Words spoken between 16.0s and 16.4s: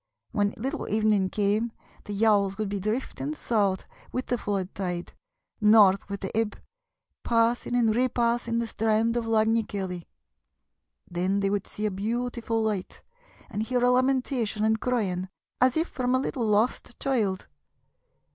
a